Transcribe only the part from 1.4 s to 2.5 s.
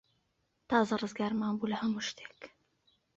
بوو لە هەموو شتێک.